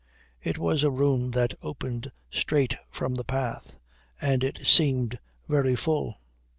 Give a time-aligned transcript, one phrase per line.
[0.43, 3.77] It was a room that opened straight from the path,
[4.19, 6.17] and it seemed very full.